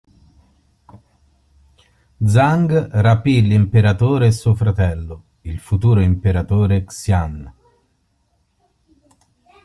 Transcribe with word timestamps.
Zhang 2.25 2.87
rapì 2.91 3.39
l'imperatore 3.43 4.25
e 4.25 4.31
suo 4.31 4.55
fratello, 4.55 5.25
il 5.41 5.59
futuro 5.59 5.99
Imperatore 6.01 6.85
Xian. 6.85 7.53